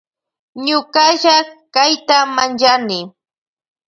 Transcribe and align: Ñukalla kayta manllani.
Ñukalla 0.65 1.35
kayta 1.73 2.17
manllani. 2.35 2.99